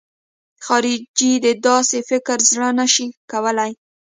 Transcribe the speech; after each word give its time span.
خارجي 0.65 1.31
د 1.45 1.47
داسې 1.67 1.97
فکر 2.09 2.37
زړه 2.51 2.69
نه 2.79 2.85
شي 2.93 3.07
کولای. 3.31 3.71